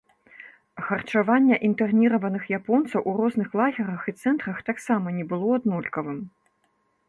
[0.85, 6.19] Харчаванне інтэрніраваных японцаў у розных лагерах і цэнтрах таксама не было аднолькавым.